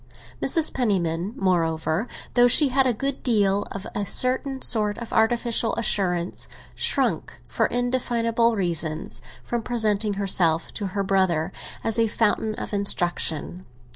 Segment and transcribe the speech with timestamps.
[0.41, 0.73] Mrs.
[0.73, 6.47] Penniman, moreover, though she had a good deal of a certain sort of artificial assurance,
[6.73, 11.51] shrank, for indefinable reasons, from presenting herself to her brother
[11.83, 13.63] as a fountain of instruction.